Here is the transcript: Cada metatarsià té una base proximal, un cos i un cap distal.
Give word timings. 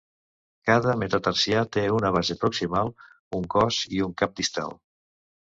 Cada 0.69 0.95
metatarsià 1.01 1.61
té 1.77 1.83
una 1.97 2.11
base 2.17 2.37
proximal, 2.45 2.89
un 3.41 3.47
cos 3.57 3.79
i 3.99 4.03
un 4.09 4.17
cap 4.23 4.35
distal. 4.41 4.79